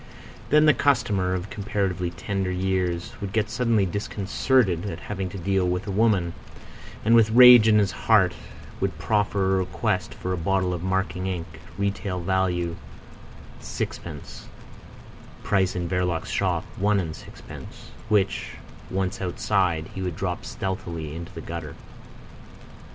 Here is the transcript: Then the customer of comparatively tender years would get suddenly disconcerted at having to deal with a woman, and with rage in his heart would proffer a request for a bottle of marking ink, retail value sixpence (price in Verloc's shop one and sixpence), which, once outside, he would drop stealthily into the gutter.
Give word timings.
Then 0.49 0.65
the 0.65 0.73
customer 0.73 1.35
of 1.35 1.51
comparatively 1.51 2.09
tender 2.09 2.49
years 2.51 3.13
would 3.21 3.31
get 3.31 3.51
suddenly 3.51 3.85
disconcerted 3.85 4.89
at 4.89 4.99
having 5.01 5.29
to 5.29 5.37
deal 5.37 5.67
with 5.67 5.85
a 5.85 5.91
woman, 5.91 6.33
and 7.05 7.13
with 7.13 7.29
rage 7.29 7.67
in 7.67 7.77
his 7.77 7.91
heart 7.91 8.33
would 8.79 8.97
proffer 8.97 9.45
a 9.53 9.59
request 9.59 10.15
for 10.15 10.33
a 10.33 10.37
bottle 10.37 10.73
of 10.73 10.81
marking 10.81 11.27
ink, 11.27 11.45
retail 11.77 12.19
value 12.19 12.77
sixpence 13.59 14.47
(price 15.43 15.75
in 15.75 15.87
Verloc's 15.87 16.31
shop 16.31 16.63
one 16.77 16.99
and 16.99 17.15
sixpence), 17.15 17.91
which, 18.09 18.53
once 18.89 19.21
outside, 19.21 19.85
he 19.93 20.01
would 20.01 20.15
drop 20.15 20.43
stealthily 20.45 21.15
into 21.15 21.31
the 21.35 21.41
gutter. 21.41 21.75